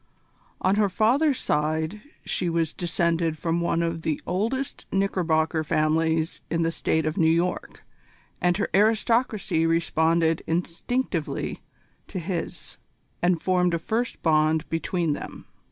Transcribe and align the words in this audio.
On 0.61 0.77
her 0.77 0.89
father's 0.89 1.37
side 1.37 2.01
she 2.25 2.49
was 2.49 2.73
descended 2.73 3.37
from 3.37 3.61
one 3.61 3.83
of 3.83 4.01
the 4.01 4.19
oldest 4.25 4.87
Knickerbocker 4.91 5.63
families 5.63 6.41
in 6.49 6.63
the 6.63 6.71
State 6.71 7.05
of 7.05 7.19
New 7.19 7.29
York 7.29 7.85
and 8.41 8.57
her 8.57 8.67
aristocracy 8.73 9.67
responded 9.67 10.41
instinctively 10.47 11.61
to 12.07 12.17
his, 12.17 12.79
and 13.21 13.43
formed 13.43 13.75
a 13.75 13.77
first 13.77 14.23
bond 14.23 14.67
between 14.69 15.13
them. 15.13 15.45